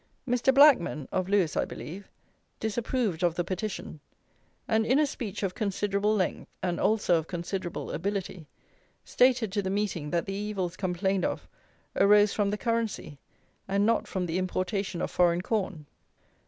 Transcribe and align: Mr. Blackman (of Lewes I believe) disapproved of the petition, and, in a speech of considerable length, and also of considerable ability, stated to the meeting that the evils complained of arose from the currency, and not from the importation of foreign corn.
Mr. 0.27 0.51
Blackman 0.51 1.07
(of 1.11 1.29
Lewes 1.29 1.55
I 1.55 1.63
believe) 1.63 2.09
disapproved 2.59 3.21
of 3.23 3.35
the 3.35 3.43
petition, 3.43 3.99
and, 4.67 4.83
in 4.83 4.97
a 4.97 5.05
speech 5.05 5.43
of 5.43 5.53
considerable 5.53 6.15
length, 6.15 6.49
and 6.63 6.79
also 6.79 7.17
of 7.17 7.27
considerable 7.27 7.91
ability, 7.91 8.47
stated 9.05 9.51
to 9.51 9.61
the 9.61 9.69
meeting 9.69 10.09
that 10.09 10.25
the 10.25 10.33
evils 10.33 10.75
complained 10.75 11.23
of 11.23 11.47
arose 11.95 12.33
from 12.33 12.49
the 12.49 12.57
currency, 12.57 13.19
and 13.67 13.85
not 13.85 14.07
from 14.07 14.25
the 14.25 14.39
importation 14.39 15.03
of 15.03 15.11
foreign 15.11 15.41
corn. 15.41 15.85